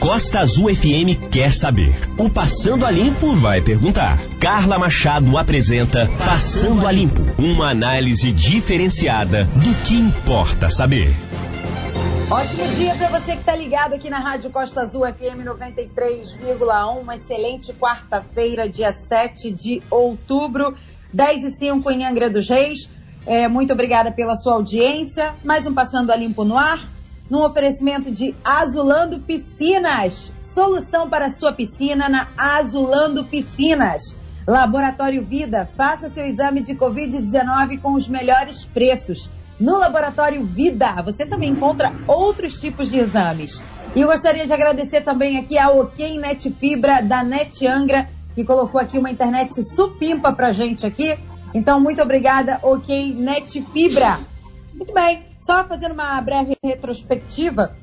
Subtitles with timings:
[0.00, 1.94] Costa Azul FM quer saber.
[2.18, 4.18] O Passando a Limpo vai perguntar.
[4.40, 11.14] Carla Machado apresenta Passando a Limpo, uma análise diferenciada do que importa saber.
[12.30, 17.00] Ótimo dia para você que está ligado aqui na Rádio Costa Azul FM 93,1.
[17.00, 20.74] Uma excelente quarta-feira, dia 7 de outubro,
[21.12, 22.90] 10 e 5 em Angra dos Reis.
[23.24, 25.34] É, muito obrigada pela sua audiência.
[25.44, 26.95] Mais um Passando a Limpo no ar
[27.30, 30.32] num oferecimento de Azulando Piscinas.
[30.42, 34.16] Solução para sua piscina na Azulando Piscinas.
[34.46, 39.28] Laboratório Vida, faça seu exame de Covid-19 com os melhores preços.
[39.58, 43.60] No Laboratório Vida, você também encontra outros tipos de exames.
[43.94, 48.44] E eu gostaria de agradecer também aqui a OK Net Fibra da Net Angra, que
[48.44, 51.18] colocou aqui uma internet supimpa pra gente aqui.
[51.54, 54.20] Então, muito obrigada, OK Net Fibra.
[54.76, 57.74] Muito bem, só fazendo uma breve retrospectiva,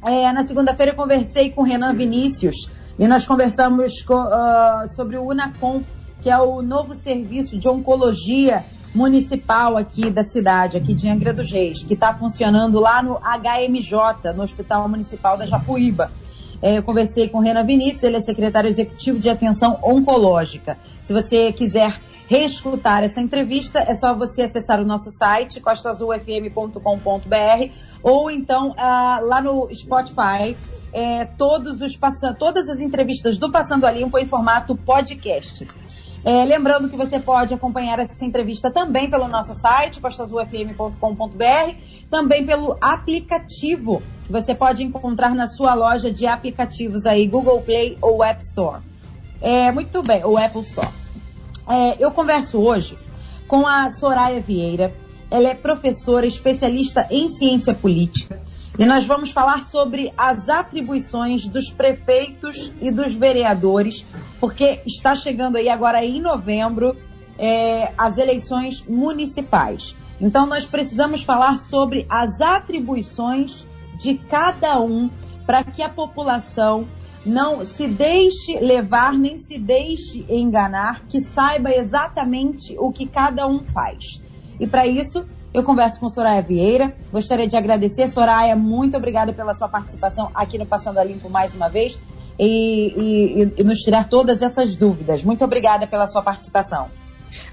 [0.00, 5.18] é, na segunda-feira eu conversei com o Renan Vinícius e nós conversamos com, uh, sobre
[5.18, 5.82] o UNACOM,
[6.22, 11.50] que é o novo serviço de oncologia municipal aqui da cidade, aqui de Angra dos
[11.50, 16.12] Reis, que está funcionando lá no HMJ, no Hospital Municipal da Japuíba.
[16.62, 20.78] É, eu conversei com o Renan Vinícius, ele é secretário executivo de atenção oncológica.
[21.02, 28.30] Se você quiser reescutar essa entrevista, é só você acessar o nosso site, costaazulfm.com.br, ou
[28.30, 30.56] então ah, lá no Spotify,
[30.92, 31.98] é, todos os
[32.38, 35.66] todas as entrevistas do Passando a Limpo em formato podcast.
[36.24, 41.74] É, lembrando que você pode acompanhar essa entrevista também pelo nosso site, costaazulfm.com.br,
[42.08, 47.98] também pelo aplicativo, que você pode encontrar na sua loja de aplicativos aí, Google Play
[48.00, 48.82] ou App Store.
[49.40, 50.99] É, muito bem, ou Apple Store.
[51.70, 52.98] É, eu converso hoje
[53.46, 54.92] com a Soraya Vieira.
[55.30, 58.42] Ela é professora especialista em ciência política
[58.76, 64.04] e nós vamos falar sobre as atribuições dos prefeitos e dos vereadores,
[64.40, 66.96] porque está chegando aí agora em novembro
[67.38, 69.96] é, as eleições municipais.
[70.20, 73.64] Então nós precisamos falar sobre as atribuições
[73.96, 75.08] de cada um
[75.46, 76.88] para que a população
[77.24, 83.60] não se deixe levar nem se deixe enganar, que saiba exatamente o que cada um
[83.64, 84.22] faz.
[84.58, 86.94] E para isso, eu converso com Soraya Vieira.
[87.12, 91.54] Gostaria de agradecer, Soraya, muito obrigada pela sua participação aqui no Passando a Limpo mais
[91.54, 91.98] uma vez
[92.38, 95.22] e, e, e nos tirar todas essas dúvidas.
[95.22, 96.88] Muito obrigada pela sua participação.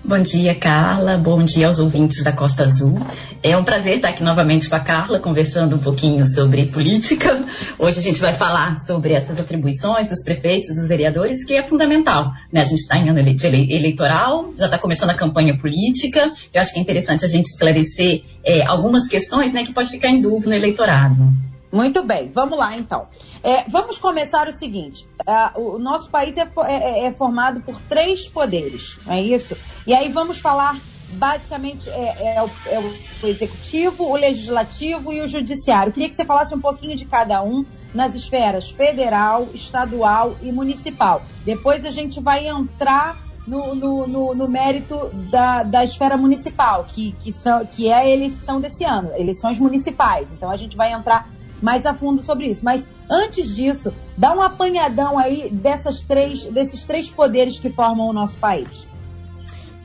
[0.04, 1.18] Bom dia, Carla.
[1.18, 3.00] Bom dia aos ouvintes da Costa Azul.
[3.44, 7.44] É um prazer estar aqui novamente com a Carla, conversando um pouquinho sobre política.
[7.78, 12.32] Hoje a gente vai falar sobre essas atribuições dos prefeitos, dos vereadores, que é fundamental.
[12.52, 12.62] Né?
[12.62, 16.32] A gente está em ano eleitoral, já está começando a campanha política.
[16.54, 20.10] Eu acho que é interessante a gente esclarecer é, algumas questões né, que pode ficar
[20.10, 21.47] em dúvida no eleitorado.
[21.72, 23.08] Muito bem, vamos lá então.
[23.44, 28.28] É, vamos começar o seguinte: uh, o nosso país é, é, é, formado por três
[28.28, 29.56] poderes, não é isso?
[29.86, 30.80] E aí vamos falar
[31.10, 32.80] basicamente é, é, o, é,
[33.24, 35.92] o, executivo, o legislativo e o judiciário.
[35.92, 41.22] Queria que você falasse um pouquinho de cada um nas esferas federal, estadual e municipal.
[41.46, 43.18] Depois a gente vai entrar
[43.48, 48.08] no, no, no, no mérito da, da esfera municipal, que, que, são, que é a
[48.08, 50.28] eleição desse ano, eleições municipais.
[50.34, 51.30] Então a gente vai entrar
[51.62, 52.64] mais a fundo sobre isso.
[52.64, 58.14] Mas antes disso, dá um apanhadão aí dessas três, desses três poderes que formam o
[58.14, 58.88] nosso país.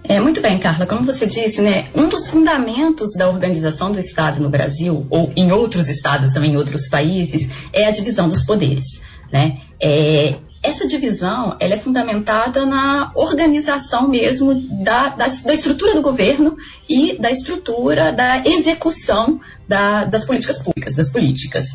[0.04, 0.86] É, muito bem, Carla.
[0.86, 5.52] Como você disse, né, um dos fundamentos da organização do Estado no Brasil, ou em
[5.52, 9.00] outros estados também, em outros países, é a divisão dos poderes.
[9.32, 9.58] Né?
[9.80, 16.56] É, essa divisão ela é fundamentada na organização mesmo da, da, da, estrutura do governo
[16.88, 21.66] e da estrutura da execução da, das políticas públicas, das políticas.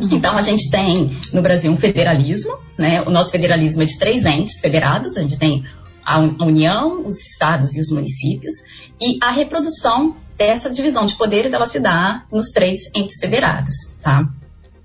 [0.00, 0.08] Uhum.
[0.12, 3.02] Então, a gente tem no Brasil um federalismo, né?
[3.02, 5.64] o nosso federalismo é de três entes federados, a gente tem
[6.04, 8.54] a União, os estados e os municípios,
[9.00, 14.28] e a reprodução dessa divisão de poderes ela se dá nos três entes federados, tá?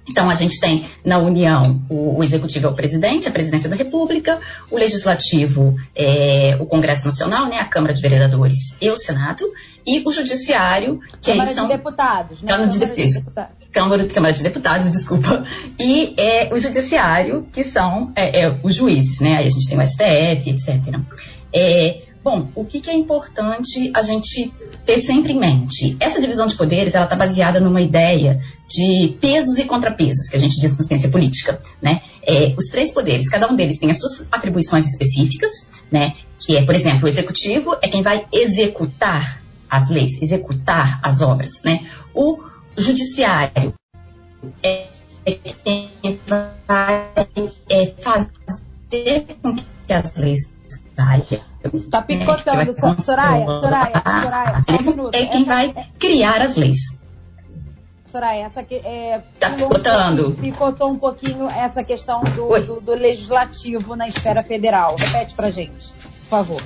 [0.10, 3.76] Então, a gente tem na União o, o, Executivo é o presidente, a presidência da
[3.76, 4.40] República,
[4.72, 9.44] o Legislativo é o Congresso Nacional, né, a Câmara de Vereadores e o Senado,
[9.86, 11.68] e o Judiciário, que Câmara são.
[11.68, 12.52] de Deputados, né?
[12.52, 13.68] Câmara, Câmara de, de, Deputados.
[13.72, 15.44] Câmara, Câmara de Deputados, desculpa.
[15.80, 19.38] E é, o Judiciário, que são é, é, os juízes, né?
[19.38, 21.00] Aí a gente tem o STF, etc.
[21.54, 24.54] É, Bom, o que, que, é importante a gente
[24.86, 25.96] ter sempre em mente?
[26.02, 30.40] Essa divisão de poderes ela está baseada numa ideia de pesos e contrapesos, que a
[30.40, 31.62] gente diz na ciência política.
[31.82, 32.02] Né?
[32.22, 35.52] É, os três poderes, cada um deles tem as suas atribuições específicas,
[35.90, 36.14] né?
[36.38, 41.62] que é, por exemplo, o executivo é quem vai executar as leis, executar as obras.
[41.64, 41.88] Né?
[42.14, 42.38] O
[42.78, 43.74] judiciário
[44.62, 44.88] é
[45.64, 47.14] quem vai
[48.02, 50.59] fazer com que as leis
[51.00, 51.42] saiam.
[51.74, 55.16] Está picotando, é, Soraya, Soraya, Soraya, só um minuto.
[55.16, 56.80] É quem vai criar as leis.
[58.06, 59.22] Soraya, essa que é.
[59.40, 60.32] Tá picotando.
[60.32, 64.96] Picotou um pouquinho essa questão do, do, do, legislativo na esfera federal.
[64.98, 66.64] Repete pra gente, por favor.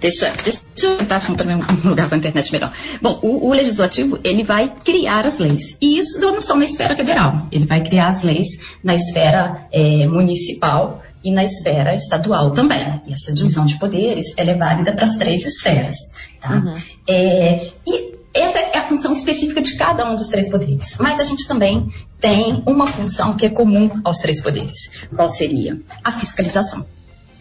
[0.00, 2.72] Deixa, deixa eu tentar também um lugar com a internet melhor.
[3.02, 5.76] Bom, o, o, legislativo, ele vai criar as leis.
[5.80, 7.48] E isso não só na esfera federal.
[7.50, 8.48] Ele vai criar as leis
[8.82, 13.02] na esfera é, municipal e na esfera estadual também.
[13.06, 15.96] E essa divisão de poderes, ela é válida para as três esferas.
[16.40, 16.54] Tá?
[16.54, 16.72] Uhum.
[17.08, 20.96] É, e essa é a função específica de cada um dos três poderes.
[21.00, 21.88] Mas a gente também
[22.20, 24.90] tem uma função que é comum aos três poderes.
[25.14, 25.80] Qual seria?
[26.04, 26.86] A fiscalização.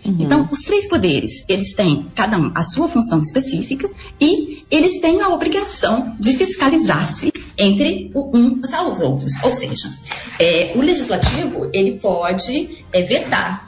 [0.05, 0.15] Uhum.
[0.19, 3.89] Então, os três poderes, eles têm cada um a sua função específica
[4.21, 9.33] e eles têm a obrigação de fiscalizar-se entre uns aos outros.
[9.44, 9.89] Ou seja,
[10.39, 13.67] é, o legislativo, ele pode é, vetar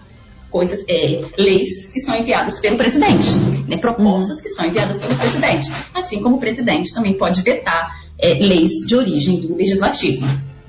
[0.50, 3.28] coisas, é, leis que são enviadas pelo presidente,
[3.68, 4.44] né, propostas uhum.
[4.44, 5.70] que são enviadas pelo presidente.
[5.94, 10.26] Assim como o presidente também pode vetar é, leis de origem do legislativo.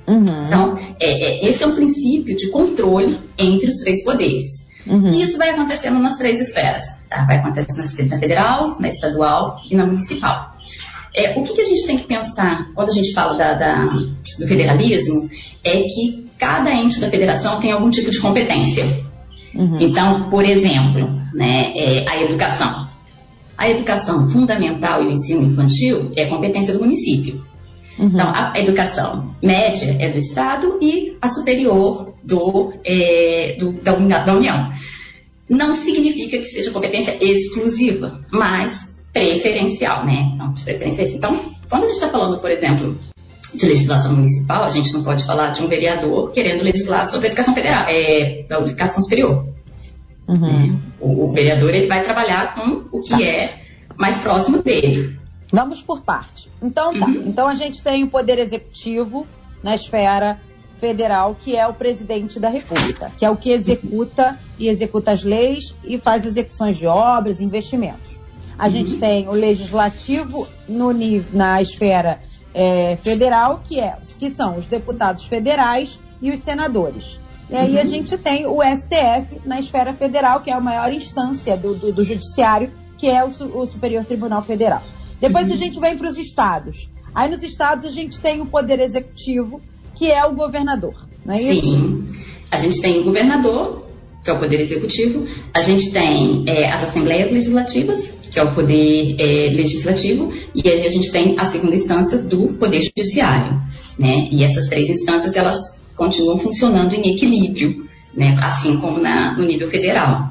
[0.07, 0.47] Uhum.
[0.47, 4.60] Então, é, é, esse é um princípio de controle entre os três poderes.
[4.87, 5.09] Uhum.
[5.09, 6.83] E isso vai acontecendo nas três esferas.
[7.09, 7.25] Tá?
[7.25, 10.55] Vai acontecer na federal, na estadual e na municipal.
[11.13, 13.85] É, o que, que, a gente tem que pensar quando a gente fala da, da,
[14.39, 15.29] do federalismo
[15.63, 18.85] é que cada ente da federação tem algum tipo de competência.
[19.53, 19.77] Uhum.
[19.79, 22.89] Então, por exemplo, né, é a educação.
[23.57, 27.45] A educação fundamental e o ensino infantil é competência do município.
[27.99, 28.07] Uhum.
[28.07, 34.35] Então, a educação média é do Estado e a superior do, é, do da, da
[34.35, 34.71] União.
[35.49, 40.31] Não significa que seja competência exclusiva, mas preferencial, né?
[40.33, 41.03] Então, de preferência.
[41.03, 41.37] Então,
[41.69, 42.97] quando a gente está falando, por exemplo,
[43.53, 47.29] de legislação municipal, a gente não pode falar de um vereador querendo legislar sobre a
[47.29, 49.45] educação federal, é, da educação superior.
[50.27, 50.39] Uhum.
[50.39, 50.79] Né?
[50.99, 53.21] O, o, vereador ele vai trabalhar com o que tá.
[53.21, 53.61] é
[53.97, 55.19] mais próximo dele.
[55.51, 56.49] Vamos por parte.
[56.61, 57.05] Então tá.
[57.05, 57.23] Uhum.
[57.27, 59.27] Então a gente tem o poder executivo
[59.61, 60.39] na esfera
[60.81, 65.23] federal, que é o presidente da República, que é o que executa e executa as
[65.23, 68.19] leis e faz execuções de obras, investimentos.
[68.57, 68.71] A uhum.
[68.71, 70.91] gente tem o legislativo no,
[71.31, 72.19] na esfera
[72.53, 77.19] é, federal, que, é, que são os deputados federais e os senadores.
[77.49, 77.81] E aí uhum.
[77.81, 81.93] a gente tem o STF na esfera federal, que é a maior instância do, do,
[81.93, 84.81] do judiciário, que é o, o, Superior Tribunal Federal.
[85.19, 85.53] Depois uhum.
[85.53, 86.89] a gente vem para os estados.
[87.13, 89.61] Aí nos estados a gente tem o poder executivo,
[90.01, 91.61] que é o governador, não é isso?
[91.61, 92.07] Sim.
[92.49, 93.85] A gente tem o governador,
[94.23, 98.51] que é o poder executivo, a gente tem é, as assembleias legislativas, que é o
[98.51, 103.61] poder é, legislativo, e aí a gente tem a segunda instância do poder judiciário,
[103.99, 104.27] né?
[104.31, 108.35] E essas três instâncias elas continuam funcionando em equilíbrio, né?
[108.41, 110.30] Assim como na, no nível federal.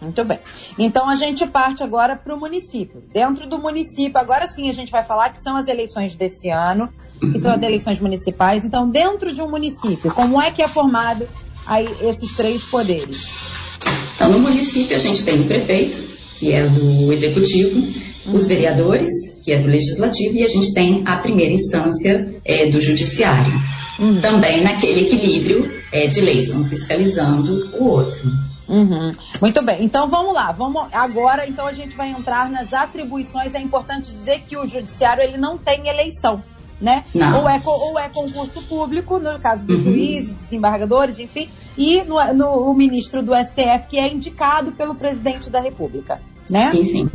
[0.00, 0.38] Muito bem.
[0.78, 3.02] Então a gente parte agora para o município.
[3.12, 6.88] Dentro do município, agora sim a gente vai falar que são as eleições desse ano,
[7.20, 8.64] que são as eleições municipais.
[8.64, 11.28] Então, dentro de um município, como é que é formado
[11.66, 13.26] aí esses três poderes?
[14.14, 15.98] Então, no município a gente tem o prefeito,
[16.38, 17.80] que é do executivo,
[18.32, 19.10] os vereadores,
[19.44, 23.52] que é do legislativo, e a gente tem a primeira instância é, do judiciário.
[23.98, 24.20] Uhum.
[24.20, 28.49] Também naquele equilíbrio é, de leis, um fiscalizando o outro.
[28.70, 29.12] Uhum.
[29.40, 30.52] Muito bem, então vamos lá.
[30.52, 33.52] Vamos agora, então a gente vai entrar nas atribuições.
[33.52, 36.42] É importante dizer que o judiciário ele não tem eleição,
[36.80, 37.04] né?
[37.14, 39.92] Ou é, ou é concurso público, no caso dos uhum.
[39.92, 45.50] juízes, desembargadores, enfim, e no, no, o ministro do STF que é indicado pelo presidente
[45.50, 46.70] da República, né?
[46.70, 47.10] Sim, sim.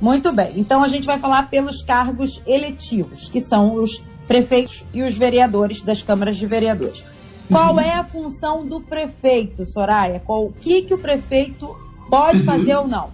[0.00, 0.52] Muito bem.
[0.56, 5.82] Então a gente vai falar pelos cargos eletivos, que são os prefeitos e os vereadores
[5.82, 7.04] das câmaras de vereadores.
[7.50, 7.80] Qual uhum.
[7.80, 10.22] é a função do prefeito, Soraya?
[10.24, 11.76] Qual, o que, que o prefeito
[12.08, 12.44] pode uhum.
[12.44, 13.10] fazer ou não?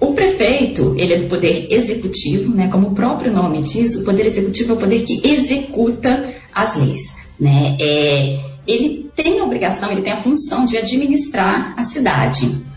[0.00, 2.68] O prefeito, ele é do poder executivo, né?
[2.68, 7.00] Como o próprio nome diz, o poder executivo é o poder que executa as leis,
[7.38, 7.76] né?
[7.80, 12.71] É, ele tem a obrigação, ele tem a função de administrar a cidade.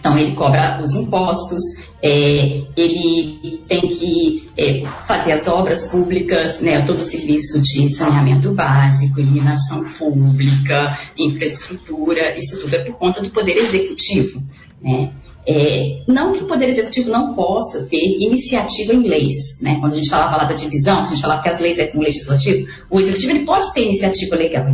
[0.00, 1.60] Então, ele cobra os impostos,
[2.02, 8.54] é, ele tem que é, fazer as obras públicas, né, todo o serviço de saneamento
[8.54, 14.42] básico, iluminação pública, infraestrutura, isso tudo é por conta do Poder Executivo.
[14.82, 15.12] Né?
[15.46, 19.60] É, não que o Poder Executivo não possa ter iniciativa em leis.
[19.60, 19.76] Né?
[19.80, 21.98] Quando a gente falava lá da divisão, a gente falava que as leis é com
[21.98, 24.66] o Legislativo, o Executivo ele pode ter iniciativa legal,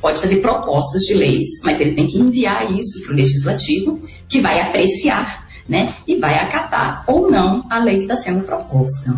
[0.00, 4.40] pode fazer propostas de leis, mas ele tem que enviar isso para o Legislativo, que
[4.40, 5.40] vai apreciar
[5.70, 5.94] né?
[6.06, 9.16] E vai acatar ou não a lei que está sendo proposta.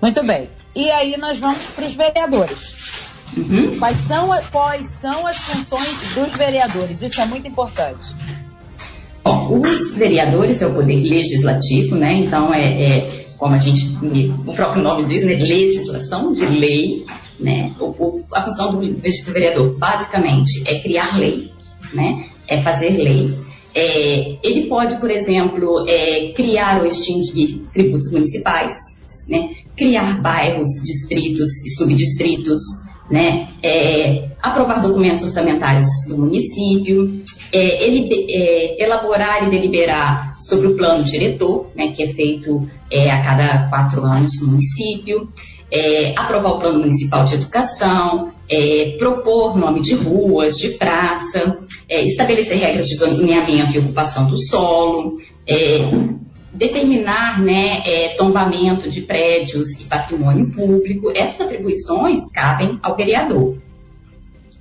[0.00, 0.48] Muito bem.
[0.74, 2.58] E aí nós vamos para os vereadores.
[3.36, 3.78] Uhum.
[3.78, 6.96] Quais, são, quais são as funções dos vereadores?
[7.00, 8.06] Isso é muito importante.
[9.22, 12.14] Bom, os vereadores é o poder legislativo, né?
[12.14, 13.84] Então é, é como a gente,
[14.46, 15.34] o próprio nome diz, né?
[15.34, 17.04] legislação de lei,
[17.38, 17.74] né?
[17.80, 21.50] O, o, a função do, do vereador, basicamente, é criar lei,
[21.92, 22.26] né?
[22.48, 23.34] É fazer lei.
[23.74, 28.74] É, ele pode, por exemplo, é, criar ou extinguir tributos municipais,
[29.28, 29.50] né?
[29.76, 32.62] criar bairros, distritos e subdistritos,
[33.10, 33.48] né?
[33.62, 37.22] É, aprovar documentos orçamentários do município,
[37.52, 43.10] é, ele, é, elaborar e deliberar sobre o plano diretor, né, que é feito é,
[43.10, 45.28] a cada quatro anos no município,
[45.70, 51.58] é, aprovar o plano municipal de educação, é, propor nome de ruas, de praça,
[51.88, 55.12] estabelecer regras de zoneamento e ocupação do solo,
[56.56, 63.56] determinar né, é, tombamento de prédios e patrimônio público, essas atribuições cabem ao vereador.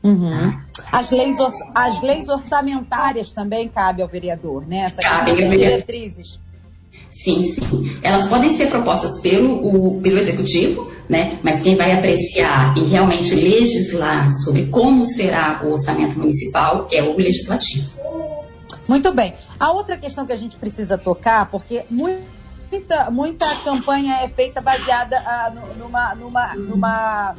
[0.04, 0.30] Uhum.
[0.30, 0.66] Tá?
[0.92, 1.36] As, leis,
[1.74, 4.82] as leis orçamentárias também cabem ao vereador, né?
[4.82, 6.40] Essa cabem ao diretrizes.
[7.10, 7.98] Sim, sim.
[8.04, 11.40] Elas podem ser propostas pelo, o, pelo executivo, né?
[11.44, 17.18] Mas quem vai apreciar e realmente legislar sobre como será o orçamento municipal é o
[17.18, 18.05] legislativo.
[18.88, 19.36] Muito bem.
[19.60, 25.18] A outra questão que a gente precisa tocar, porque muita, muita campanha é feita baseada
[25.18, 27.36] ah, numa, numa, numa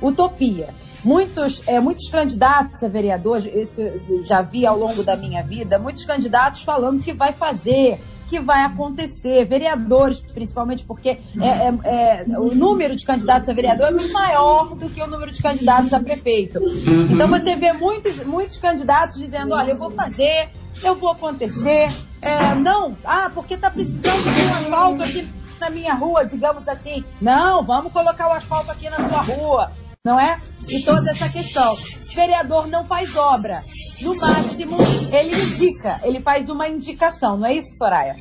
[0.00, 0.68] utopia.
[1.04, 5.78] Muitos, é, muitos candidatos a vereadores, isso eu já vi ao longo da minha vida,
[5.78, 7.98] muitos candidatos falando que vai fazer,
[8.30, 13.88] que vai acontecer, vereadores principalmente, porque é, é, é, o número de candidatos a vereador
[13.88, 16.60] é muito maior do que o número de candidatos a prefeito.
[16.60, 17.08] Uhum.
[17.10, 20.50] Então você vê muitos, muitos candidatos dizendo, olha, eu vou fazer,
[20.82, 21.90] eu vou acontecer.
[22.22, 27.04] É, não, ah, porque está precisando de um asfalto aqui na minha rua, digamos assim.
[27.20, 29.72] Não, vamos colocar o asfalto aqui na sua rua,
[30.04, 30.40] não é?
[30.68, 31.72] E toda essa questão.
[31.72, 33.60] O vereador não faz obra.
[34.02, 34.76] No máximo,
[35.12, 38.16] ele indica, ele faz uma indicação, não é isso, Soraya?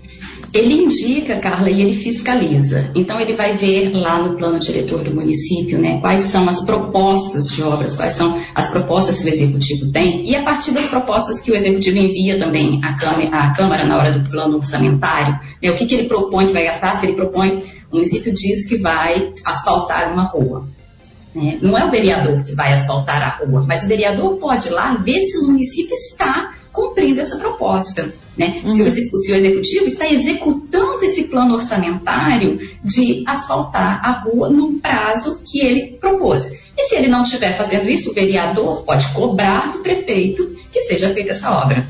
[0.52, 2.90] Ele indica, Carla, e ele fiscaliza.
[2.96, 7.50] Então ele vai ver lá no plano diretor do município, né, quais são as propostas
[7.50, 11.40] de obras, quais são as propostas que o executivo tem, e a partir das propostas
[11.40, 15.70] que o executivo envia também à Câmara, à Câmara na hora do plano orçamentário, né,
[15.70, 18.78] o que, que ele propõe que vai gastar, se ele propõe, o município diz que
[18.78, 20.68] vai asfaltar uma rua.
[21.34, 21.60] Né?
[21.62, 24.96] Não é o vereador que vai asfaltar a rua, mas o vereador pode ir lá
[24.96, 28.14] ver se o município está cumprindo essa proposta.
[28.38, 28.62] Né?
[28.64, 28.72] Uhum.
[28.72, 34.80] Se, o, se, o, executivo está executando esse plano orçamentário de asfaltar a rua no
[34.80, 36.50] prazo que ele propôs.
[36.78, 41.14] E se ele não estiver fazendo isso, o vereador pode cobrar do prefeito que seja
[41.14, 41.86] feita essa obra.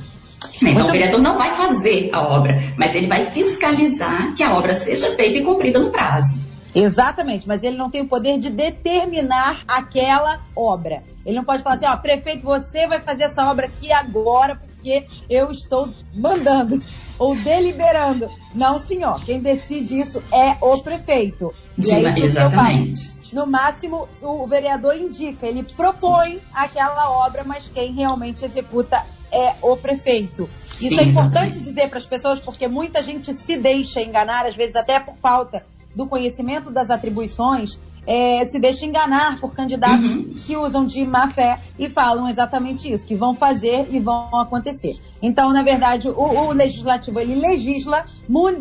[0.60, 0.72] Né?
[0.72, 4.74] Então, o vereador não vai fazer a obra, mas ele vai fiscalizar que a obra
[4.74, 6.40] seja feita e cumprida no prazo.
[6.74, 11.04] Exatamente, mas ele não tem o poder de determinar aquela obra.
[11.26, 15.06] Ele não pode falar assim, ó, prefeito, você vai fazer essa obra aqui agora, porque
[15.30, 16.82] eu estou mandando
[17.20, 18.30] ou deliberando.
[18.56, 19.24] Não, senhor.
[19.26, 21.54] Quem decide isso é o prefeito.
[21.78, 23.20] E é exatamente.
[23.32, 29.78] No máximo, o vereador indica, ele propõe aquela obra, mas quem realmente executa é o
[29.78, 30.50] prefeito.
[30.82, 31.60] Isso Sim, é importante exatamente.
[31.60, 35.64] dizer para as pessoas, porque muita gente se deixa enganar, às vezes até por falta
[35.94, 40.34] do conhecimento das atribuições, é, se deixa enganar por candidatos uhum.
[40.46, 45.00] que usam de má fé e falam exatamente isso, que vão fazer e vão acontecer.
[45.22, 48.06] Então, na verdade, o, o legislativo ele legisla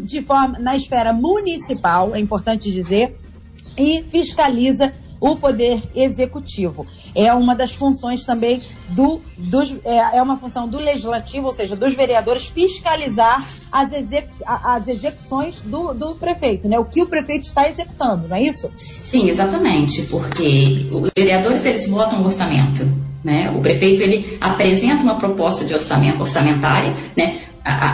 [0.02, 3.18] de forma na esfera municipal, é importante dizer,
[3.76, 6.86] e fiscaliza o poder executivo.
[7.14, 11.76] É uma das funções também do dos, é, é, uma função do legislativo, ou seja,
[11.76, 16.78] dos vereadores fiscalizar as, execu, as execuções do, do prefeito, né?
[16.78, 18.68] O que o prefeito está executando, não é isso?
[18.76, 23.08] Sim, exatamente, porque os vereadores eles votam o orçamento.
[23.22, 23.50] Né?
[23.50, 27.40] O prefeito ele apresenta uma proposta de orçamento orçamentária, né?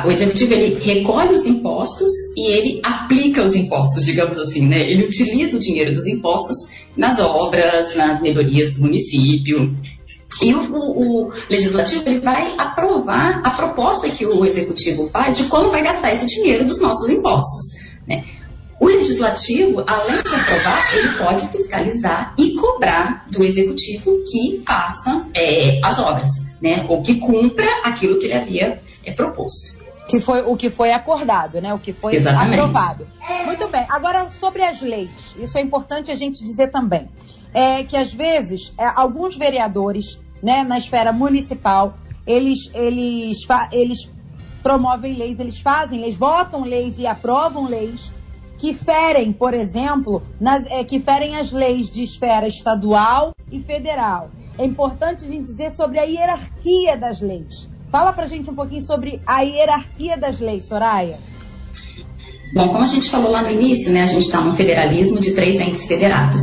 [0.05, 4.89] o executivo ele recolhe os impostos e ele aplica os impostos, digamos assim, né?
[4.89, 6.57] Ele utiliza o dinheiro dos impostos
[6.97, 9.77] nas obras, nas melhorias do município.
[10.43, 15.45] E o, o, o, legislativo ele vai aprovar a proposta que o executivo faz de
[15.45, 17.67] como vai gastar esse dinheiro dos nossos impostos.
[18.07, 18.25] Né?
[18.81, 25.81] O legislativo, além de aprovar, ele pode fiscalizar e cobrar do executivo que faça é,
[25.83, 26.85] as obras, né?
[26.89, 31.61] ou que cumpra aquilo que ele havia é, proposto que foi o que foi acordado,
[31.61, 31.73] né?
[31.73, 32.61] O que foi Exatamente.
[32.61, 33.07] aprovado.
[33.47, 33.87] Muito bem.
[33.89, 37.09] Agora sobre as leis, isso é importante a gente dizer também,
[37.53, 41.95] é que às vezes é, alguns vereadores, né, na esfera municipal,
[42.27, 43.39] eles eles
[43.73, 44.11] eles
[44.63, 48.13] promovem leis, eles fazem leis, votam leis e aprovam leis
[48.59, 54.31] que ferem, por exemplo, nas, é, que ferem as leis de esfera estadual e federal.
[54.57, 57.69] É importante a gente dizer sobre a hierarquia das leis.
[57.95, 61.17] Fala pra gente um pouquinho sobre a hierarquia das leis, Soraya.
[62.53, 65.31] Bom, como a gente falou lá no início, né, a gente está num federalismo de
[65.31, 66.43] três entes federados.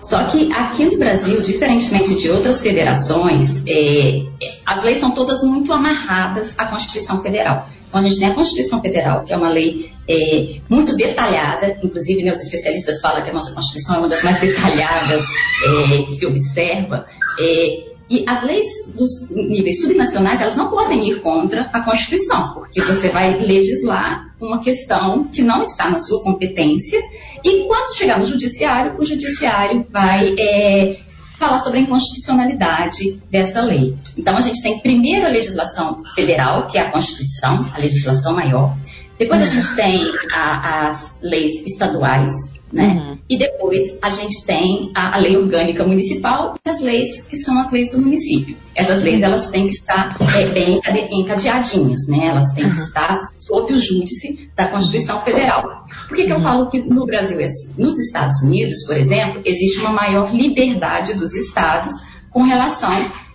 [0.00, 4.22] Só que aqui no Brasil, diferentemente de outras federações, é,
[4.64, 7.68] as leis são todas muito amarradas à Constituição Federal.
[7.88, 12.22] Então, a gente tem a Constituição Federal, que é uma lei é, muito detalhada, inclusive
[12.22, 15.24] né, os especialistas falam que a nossa Constituição é uma das mais detalhadas
[15.64, 17.06] é, que se observa.
[17.40, 22.78] É, e as leis dos níveis subnacionais, elas não podem ir contra a Constituição, porque
[22.78, 27.00] você vai legislar uma questão que não está na sua competência,
[27.42, 30.98] e quando chegar no judiciário, o judiciário vai é,
[31.38, 33.96] falar sobre a inconstitucionalidade dessa lei.
[34.14, 38.76] Então, a gente tem primeiro a legislação federal, que é a Constituição, a legislação maior.
[39.18, 40.04] Depois a gente tem
[40.34, 42.94] a, as leis estaduais, né?
[42.94, 43.18] Uhum.
[43.28, 47.58] E depois a gente tem a, a, lei orgânica municipal e as leis que são
[47.60, 48.56] as leis do município.
[48.74, 50.80] Essas leis elas têm que estar é, bem
[51.12, 52.26] encadeadinhas, né?
[52.26, 52.74] Elas têm uhum.
[52.74, 55.84] que estar sob o júdice da Constituição Federal.
[56.08, 56.42] Por que, que eu uhum.
[56.42, 57.70] falo que no Brasil é assim?
[57.76, 61.92] Nos Estados Unidos, por exemplo, existe uma maior liberdade dos estados
[62.30, 62.90] com relação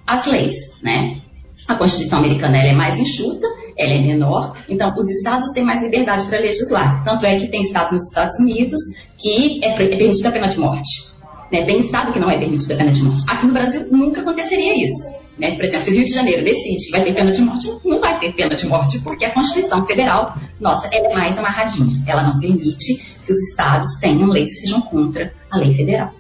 [0.06, 1.22] às leis, né?
[1.68, 3.46] A Constituição americana é mais enxuta,
[3.78, 7.04] ela é menor, então os estados têm mais liberdade para legislar.
[7.04, 8.80] Tanto é que tem estados nos Estados Unidos
[9.18, 11.08] que é, é permitida a pena de morte.
[11.52, 11.64] Né?
[11.64, 13.24] Tem estado que não é permitida a pena de morte.
[13.28, 15.08] Aqui no Brasil nunca aconteceria isso.
[15.38, 15.56] Né?
[15.56, 18.00] Por exemplo, se o Rio de Janeiro decide que vai ter pena de morte, não
[18.00, 22.04] vai ter pena de morte, porque a Constituição Federal, nossa, ela é mais amarradinha.
[22.08, 26.12] Ela não permite que os estados tenham leis que sejam contra a lei federal.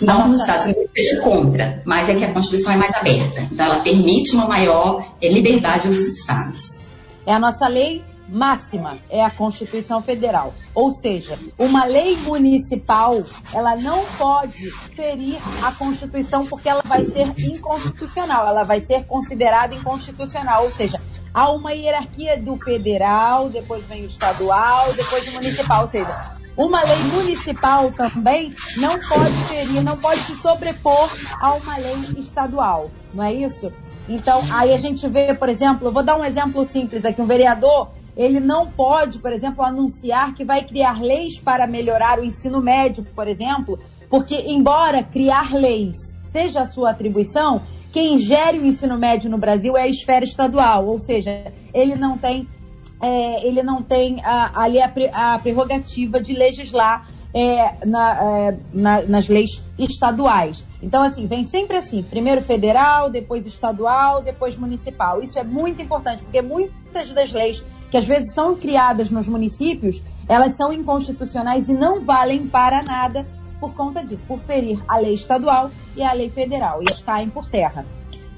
[0.00, 3.48] Não que os Estados Unidos seja contra, mas é que a Constituição é mais aberta.
[3.50, 6.83] Então, ela permite uma maior é, liberdade dos estados.
[7.26, 10.54] É a nossa lei máxima, é a Constituição Federal.
[10.74, 17.32] Ou seja, uma lei municipal, ela não pode ferir a Constituição porque ela vai ser
[17.38, 20.64] inconstitucional, ela vai ser considerada inconstitucional.
[20.64, 21.00] Ou seja,
[21.32, 25.84] há uma hierarquia do federal, depois vem o estadual, depois o municipal.
[25.84, 31.10] Ou seja, uma lei municipal também não pode ferir, não pode se sobrepor
[31.40, 33.72] a uma lei estadual, não é isso?
[34.08, 37.90] Então, aí a gente vê, por exemplo, vou dar um exemplo simples aqui, um vereador,
[38.16, 43.04] ele não pode, por exemplo, anunciar que vai criar leis para melhorar o ensino médio,
[43.14, 47.62] por exemplo, porque embora criar leis seja a sua atribuição,
[47.92, 52.18] quem gere o ensino médio no Brasil é a esfera estadual, ou seja, ele não
[52.18, 52.46] tem
[53.00, 59.02] é, ele não tem a, ali a, a, prerrogativa de legislar é, na, é, na,
[59.02, 60.64] nas leis estaduais.
[60.80, 65.20] Então, assim, vem sempre assim: primeiro federal, depois estadual, depois municipal.
[65.22, 70.02] Isso é muito importante, porque muitas das leis que às vezes são criadas nos municípios,
[70.28, 73.26] elas são inconstitucionais e não valem para nada
[73.60, 77.30] por conta disso, por ferir a lei estadual e a lei federal, e elas caem
[77.30, 77.84] por terra.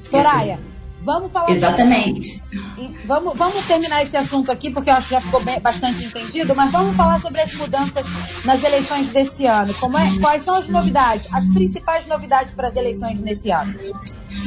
[0.04, 0.58] Soraya.
[1.06, 1.50] Vamos falar.
[1.50, 2.42] Exatamente.
[2.42, 2.98] Sobre...
[3.06, 6.52] Vamos, vamos terminar esse assunto aqui, porque eu acho que já ficou bem, bastante entendido,
[6.56, 8.04] mas vamos falar sobre as mudanças
[8.44, 9.72] nas eleições desse ano.
[9.74, 13.72] Como é, quais são as novidades, as principais novidades para as eleições nesse ano?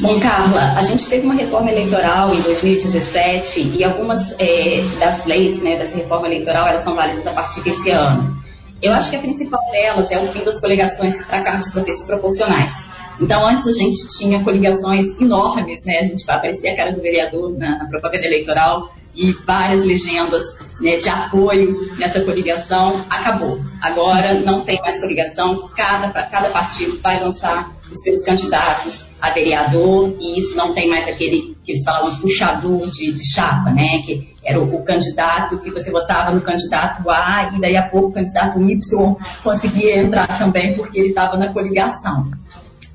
[0.01, 5.63] Bom, Carla, a gente teve uma reforma eleitoral em 2017 e algumas é, das leis
[5.63, 8.37] né, dessa reforma eleitoral elas são válidas a partir desse ano.
[8.81, 11.71] Eu acho que a principal delas é o fim das coligações para cargos
[12.05, 12.88] proporcionais.
[13.19, 15.99] Então, antes a gente tinha coligações enormes, né?
[15.99, 20.43] A gente aparecia a cara do vereador na, na propaganda eleitoral e várias legendas
[20.79, 23.05] né, de apoio nessa coligação.
[23.09, 23.59] Acabou.
[23.81, 30.15] Agora não tem mais coligação, cada, cada partido vai lançar os seus candidatos a vereador
[30.19, 34.01] e isso não tem mais aquele que eles falavam puxador de, de chapa, né?
[34.05, 38.09] Que era o, o, candidato que você votava no candidato A e daí a pouco
[38.09, 38.79] o candidato Y
[39.43, 42.31] conseguia entrar também porque ele estava na coligação.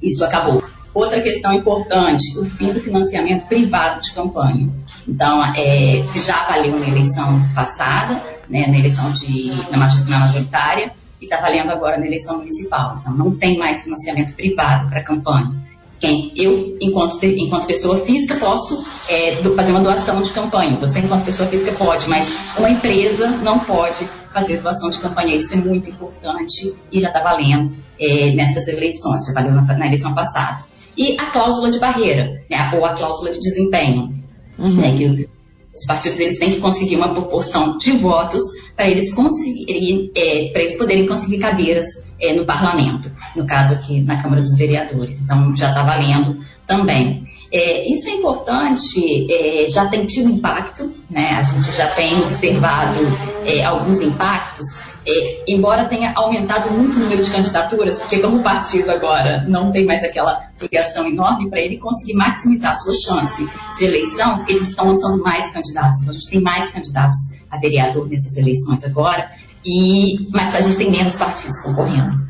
[0.05, 0.63] Isso acabou.
[0.93, 4.69] Outra questão importante, o fim do financiamento privado de campanha.
[5.09, 11.41] Então, é, já valeu na eleição passada, né, na eleição de, na, majoritária, e está
[11.41, 12.99] valendo agora na eleição municipal.
[13.01, 15.51] Então, não tem mais financiamento privado para campanha.
[15.99, 20.77] Quem, eu, enquanto, enquanto pessoa física, posso é, fazer uma doação de campanha.
[20.77, 25.35] Você, enquanto pessoa física, pode, mas uma empresa não pode fazer doação de campanha.
[25.35, 30.15] Isso é muito importante e já está valendo é, nessas eleições, valeu na, na, eleição
[30.15, 30.65] passada.
[30.97, 34.15] E a cláusula de barreira, né, ou a cláusula de desempenho,
[34.59, 34.75] uhum.
[34.75, 35.29] né, que
[35.75, 38.43] os partidos eles têm que conseguir uma proporção de votos
[38.77, 41.87] para eles conseguirem, é, para eles poderem conseguir cadeiras
[42.21, 45.21] é, no parlamento, no caso aqui na Câmara dos Vereadores.
[45.21, 47.25] Então já está valendo também.
[47.53, 51.31] É, isso é importante, é, já tem tido impacto, né?
[51.39, 53.01] a gente já tem observado
[53.45, 54.67] é, alguns impactos
[55.07, 59.71] é, embora tenha aumentado muito o número de candidaturas, porque como o partido agora não
[59.71, 64.69] tem mais aquela ligação enorme, para ele conseguir maximizar a sua chance de eleição, eles
[64.69, 65.99] estão lançando mais candidatos.
[65.99, 67.17] Então a gente tem mais candidatos
[67.51, 69.31] a vereador nessas eleições agora,
[69.65, 72.25] e, mas a gente tem menos partidos concorrendo.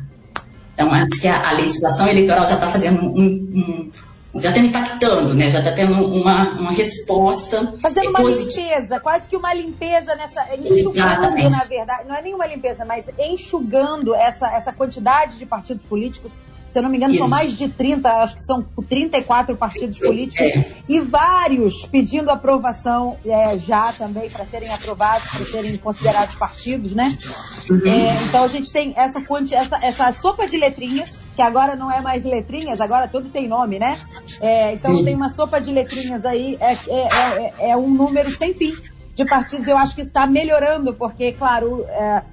[0.73, 3.91] Então acho que a, a legislação eleitoral já está fazendo um, um
[4.35, 5.49] já está impactando, né?
[5.49, 7.73] Já está tendo uma, uma resposta.
[7.79, 8.67] Fazendo uma positiva.
[8.67, 10.55] limpeza, quase que uma limpeza nessa.
[10.55, 12.07] Enxugando, na verdade.
[12.07, 16.33] Não é nenhuma limpeza, mas enxugando essa, essa quantidade de partidos políticos.
[16.71, 17.19] Se eu não me engano, Isso.
[17.19, 20.65] são mais de 30, acho que são 34 partidos políticos é.
[20.89, 27.17] e vários pedindo aprovação é, já também para serem aprovados, para serem considerados partidos, né?
[27.69, 27.79] Uhum.
[27.87, 32.01] É, então a gente tem essa, essa, essa sopa de letrinhas que agora não é
[32.01, 33.97] mais letrinhas, agora tudo tem nome, né?
[34.39, 35.03] É, então Sim.
[35.03, 37.07] tem uma sopa de letrinhas aí, é, é,
[37.59, 38.73] é, é, um número sem fim
[39.13, 39.67] de partidos.
[39.67, 42.23] Eu acho que está melhorando, porque, claro, é,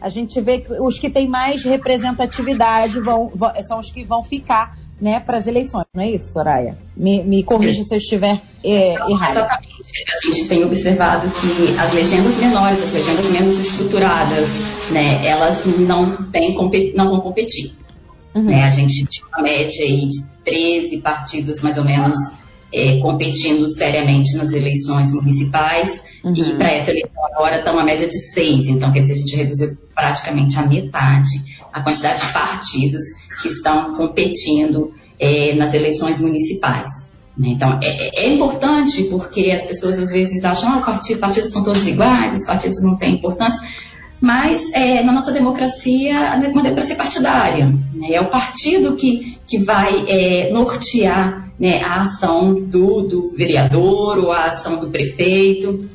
[0.00, 4.22] a gente vê que os que têm mais representatividade vão, vão são os que vão
[4.22, 6.78] ficar né, para as eleições, não é isso, Soraya?
[6.96, 9.32] Me, me corrija se eu estiver é, errado.
[9.32, 9.82] Exatamente.
[10.08, 14.48] A gente tem observado que as legendas menores, as legendas menos estruturadas,
[14.92, 16.54] né, elas não, têm,
[16.94, 17.72] não vão competir.
[18.34, 18.44] Uhum.
[18.44, 18.64] Né?
[18.64, 22.16] A gente tinha uma média aí de 13 partidos, mais ou menos,
[22.72, 26.02] é, competindo seriamente nas eleições municipais.
[26.24, 26.34] Uhum.
[26.34, 28.66] E para essa eleição agora está uma média de 6.
[28.68, 33.02] Então, quer dizer, a gente reduziu praticamente a metade a quantidade de partidos
[33.40, 37.10] que estão competindo é, nas eleições municipais.
[37.36, 37.48] Né?
[37.48, 41.64] Então, é, é, importante porque as pessoas às vezes acham que ah, os partidos são
[41.64, 43.60] todos iguais, os partidos não têm importância
[44.22, 47.66] mas é, na nossa democracia, uma democracia partidária.
[47.92, 48.12] Né?
[48.12, 54.30] É o partido que, que vai é, nortear né, a ação do, do vereador ou
[54.30, 55.90] a ação do prefeito.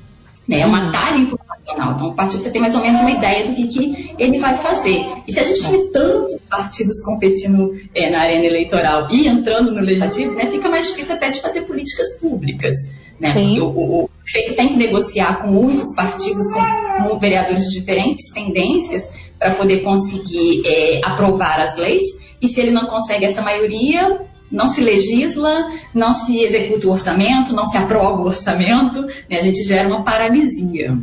[0.45, 0.59] Né?
[0.59, 1.93] É uma talha informacional.
[1.93, 4.57] Então, o partido você tem mais ou menos uma ideia do que, que ele vai
[4.57, 5.05] fazer.
[5.25, 9.79] E se a gente tiver tantos partidos competindo é, na arena eleitoral e entrando no
[9.79, 12.75] legislativo, né, fica mais difícil até de fazer políticas públicas.
[13.19, 13.33] Né?
[13.33, 18.31] Porque o, o, prefeito tem que negociar com muitos partidos, com, com vereadores de diferentes
[18.31, 19.07] tendências,
[19.39, 22.03] para poder conseguir é, aprovar as leis.
[22.41, 27.53] E se ele não consegue essa maioria, não se legisla, não se executa o orçamento,
[27.53, 29.37] não se aprova o orçamento, né?
[29.37, 30.97] a gente gera uma paralisia.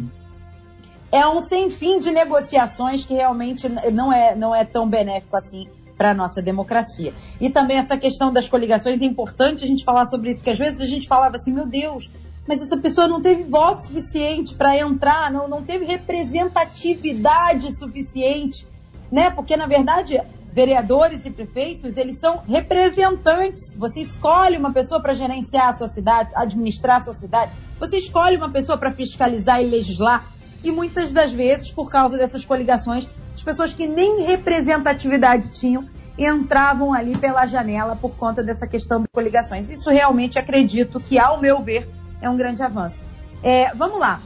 [1.10, 5.68] É um sem fim de negociações que realmente não é, não é tão benéfico assim
[5.96, 7.12] para a nossa democracia.
[7.40, 10.58] E também essa questão das coligações, é importante a gente falar sobre isso, porque às
[10.58, 12.10] vezes a gente falava assim, meu Deus,
[12.46, 18.66] mas essa pessoa não teve voto suficiente para entrar, não, não teve representatividade suficiente,
[19.10, 19.30] né?
[19.30, 20.20] Porque, na verdade,
[20.52, 23.74] vereadores e prefeitos, eles são representantes.
[23.76, 27.52] Você escolhe uma pessoa para gerenciar a sua cidade, administrar a sua cidade.
[27.80, 30.30] Você escolhe uma pessoa para fiscalizar e legislar.
[30.62, 36.92] E muitas das vezes, por causa dessas coligações, as pessoas que nem representatividade tinham entravam
[36.92, 39.68] ali pela janela por conta dessa questão de coligações.
[39.68, 41.88] Isso realmente acredito que, ao meu ver,
[42.22, 43.00] é um grande avanço.
[43.42, 44.20] É, vamos lá.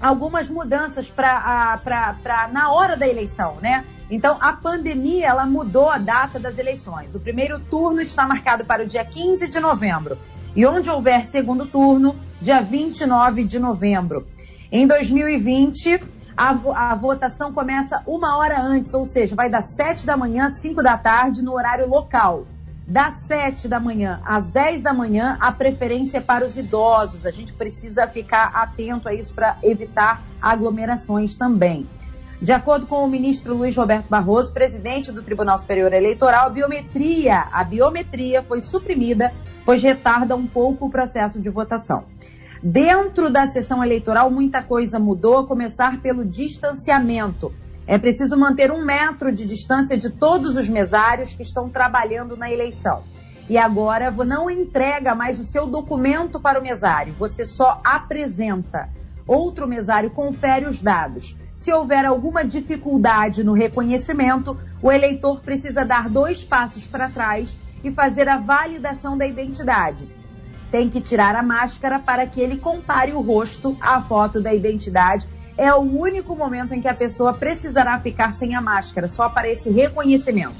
[0.00, 3.84] Algumas mudanças para na hora da eleição, né?
[4.08, 7.12] Então, a pandemia ela mudou a data das eleições.
[7.14, 10.16] O primeiro turno está marcado para o dia 15 de novembro.
[10.54, 14.26] E onde houver segundo turno, dia 29 de novembro.
[14.70, 16.00] Em 2020,
[16.36, 20.58] a, a, votação começa uma hora antes, ou seja, vai das 7 da manhã às
[20.60, 22.46] 5 da tarde no horário local
[22.86, 27.26] das 7 da manhã às 10 da manhã, a preferência é para os idosos.
[27.26, 31.88] A gente precisa ficar atento a isso para evitar aglomerações também.
[32.40, 37.48] De acordo com o ministro Luiz Roberto Barroso, presidente do Tribunal Superior Eleitoral, a biometria,
[37.50, 39.32] a biometria foi suprimida,
[39.64, 42.04] pois retarda um pouco o processo de votação.
[42.62, 47.52] Dentro da sessão eleitoral, muita coisa mudou, a começar pelo distanciamento.
[47.86, 52.50] É preciso manter um metro de distância de todos os mesários que estão trabalhando na
[52.50, 53.04] eleição.
[53.48, 58.88] E agora você não entrega mais o seu documento para o mesário, você só apresenta.
[59.26, 61.36] Outro mesário confere os dados.
[61.58, 67.90] Se houver alguma dificuldade no reconhecimento, o eleitor precisa dar dois passos para trás e
[67.92, 70.08] fazer a validação da identidade.
[70.70, 75.28] Tem que tirar a máscara para que ele compare o rosto à foto da identidade
[75.56, 79.48] é o único momento em que a pessoa precisará ficar sem a máscara, só para
[79.48, 80.54] esse reconhecimento.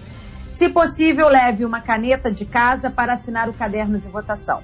[0.54, 4.62] Se possível, leve uma caneta de casa para assinar o caderno de votação.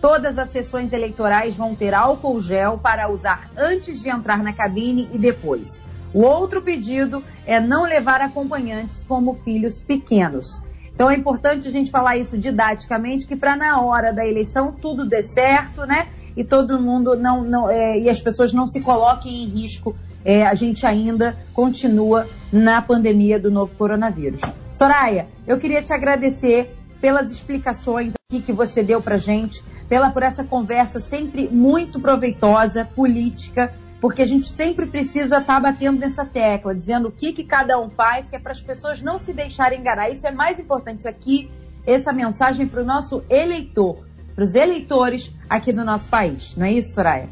[0.00, 5.08] Todas as sessões eleitorais vão ter álcool gel para usar antes de entrar na cabine
[5.12, 5.80] e depois.
[6.14, 10.62] O outro pedido é não levar acompanhantes como filhos pequenos.
[10.94, 15.06] Então é importante a gente falar isso didaticamente, que para na hora da eleição tudo
[15.06, 16.08] dê certo, né?
[16.36, 20.46] e todo mundo não, não é, e as pessoas não se coloquem em risco é,
[20.46, 24.40] a gente ainda continua na pandemia do novo coronavírus.
[24.72, 30.22] Soraya, eu queria te agradecer pelas explicações aqui que você deu para gente, pela por
[30.22, 33.74] essa conversa sempre muito proveitosa, política,
[34.04, 37.80] porque a gente sempre precisa estar tá batendo nessa tecla, dizendo o que, que cada
[37.80, 40.10] um faz, que é para as pessoas não se deixarem enganar.
[40.10, 41.50] Isso é mais importante aqui,
[41.86, 46.54] essa mensagem para o nosso eleitor, para os eleitores aqui do nosso país.
[46.54, 47.30] Não é isso, Soraya?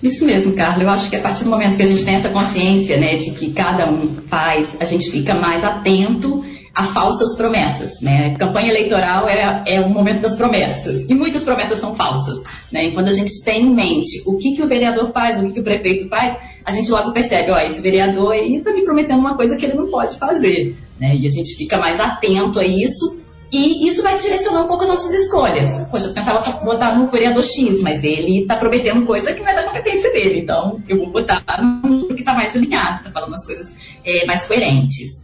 [0.00, 0.84] Isso mesmo, Carla.
[0.84, 3.32] Eu acho que a partir do momento que a gente tem essa consciência, né, de
[3.32, 8.00] que cada um faz, a gente fica mais atento a falsas promessas.
[8.00, 8.34] Né?
[8.36, 11.04] Campanha eleitoral é, é o momento das promessas.
[11.08, 12.42] E muitas promessas são falsas.
[12.70, 12.86] Né?
[12.86, 15.52] E quando a gente tem em mente o que, que o vereador faz, o que,
[15.52, 19.36] que o prefeito faz, a gente logo percebe, ó, esse vereador está me prometendo uma
[19.36, 20.76] coisa que ele não pode fazer.
[20.98, 21.16] Né?
[21.16, 23.20] E a gente fica mais atento a isso.
[23.52, 25.68] E isso vai direcionar um pouco as nossas escolhas.
[25.90, 29.54] Poxa, eu pensava votar no vereador X, mas ele está prometendo coisa que não é
[29.54, 30.40] da competência dele.
[30.40, 33.70] Então, eu vou votar no que está mais alinhado, está falando as coisas
[34.02, 35.21] é, mais coerentes.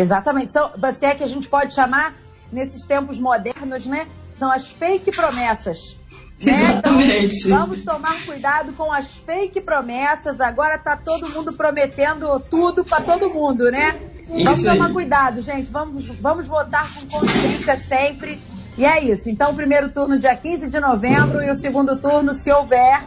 [0.00, 0.52] Exatamente.
[0.52, 2.14] São, se é que a gente pode chamar,
[2.52, 4.06] nesses tempos modernos, né?
[4.36, 5.78] São as fake promessas.
[6.40, 6.52] Né?
[6.52, 7.46] Exatamente.
[7.46, 10.40] Então, vamos tomar cuidado com as fake promessas.
[10.40, 13.98] Agora tá todo mundo prometendo tudo para todo mundo, né?
[14.22, 14.78] Isso vamos aí.
[14.78, 15.68] tomar cuidado, gente.
[15.68, 18.40] Vamos, vamos votar com consciência sempre.
[18.76, 19.28] E é isso.
[19.28, 23.04] Então, o primeiro turno dia 15 de novembro e o segundo turno, se houver,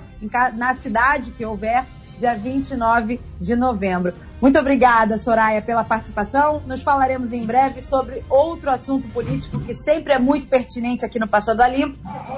[0.53, 1.85] na cidade que houver,
[2.21, 4.13] dia 29 de novembro.
[4.39, 6.61] Muito obrigada, Soraya, pela participação.
[6.65, 11.29] Nos falaremos em breve sobre outro assunto político que sempre é muito pertinente aqui no
[11.29, 11.93] Passando a.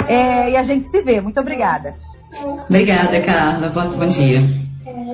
[0.07, 1.21] É, e a gente se vê.
[1.21, 1.95] Muito obrigada.
[2.67, 3.69] Obrigada, Carla.
[3.69, 4.62] Bom dia.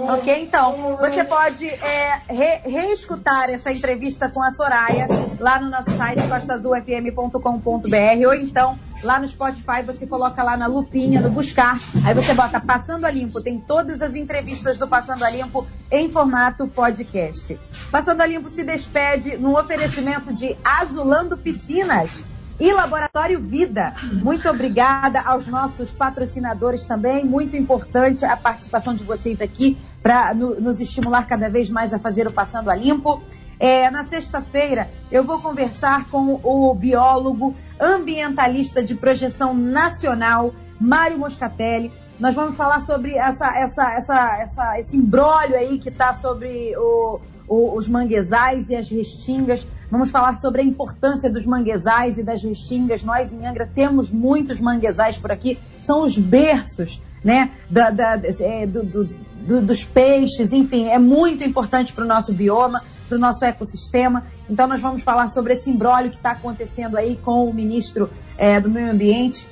[0.10, 5.08] Ok, então, você pode é, re, reescutar essa entrevista com a Soraya
[5.39, 11.21] lá no nosso site costazulfm.com.br ou então lá no Spotify você coloca lá na lupinha,
[11.21, 15.30] no buscar, aí você bota Passando a Limpo, tem todas as entrevistas do Passando a
[15.30, 17.60] Limpo em formato podcast.
[17.91, 22.23] Passando a Limpo se despede no oferecimento de Azulando Piscinas
[22.60, 23.93] e Laboratório Vida.
[24.12, 27.24] Muito obrigada aos nossos patrocinadores também.
[27.24, 32.00] Muito importante a participação de vocês aqui para no, nos estimular cada vez mais a
[32.00, 33.24] fazer o Passando a Limpo.
[33.58, 41.91] É, na sexta-feira eu vou conversar com o biólogo ambientalista de projeção nacional, Mário Moscatelli.
[42.19, 47.22] Nós vamos falar sobre essa, essa, essa, essa esse embrólio aí que está sobre o,
[47.48, 49.65] o, os manguezais e as restingas.
[49.91, 53.04] Vamos falar sobre a importância dos manguezais e das restingas.
[53.04, 58.67] Nós em Angra temos muitos manguezais por aqui, são os berços né, da, da, é,
[58.67, 63.19] do, do, do, dos peixes, enfim, é muito importante para o nosso bioma, para o
[63.19, 64.23] nosso ecossistema.
[64.49, 68.60] Então nós vamos falar sobre esse imbróglio que está acontecendo aí com o ministro é,
[68.60, 69.45] do Meio Ambiente,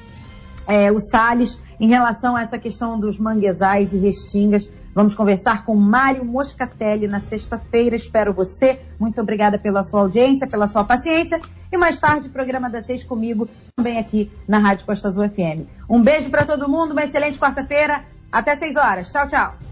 [0.68, 4.70] é, o Salles, em relação a essa questão dos manguezais e restingas.
[4.98, 7.96] Vamos conversar com Mário Moscatelli na sexta-feira.
[7.96, 8.82] Espero você.
[9.00, 11.40] Muito obrigada pela sua audiência, pela sua paciência.
[11.72, 15.68] E mais tarde, programa das seis comigo, também aqui na Rádio Costa Azul FM.
[15.88, 18.06] Um beijo para todo mundo, uma excelente quarta-feira.
[18.32, 19.12] Até seis horas.
[19.12, 19.67] Tchau, tchau.